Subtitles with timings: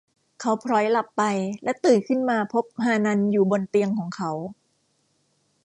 [0.41, 1.23] เขาผล็อยหลับไป
[1.63, 4.31] และตื่นขึ้นมาพบฮานันอยู่บนเตียงของเขา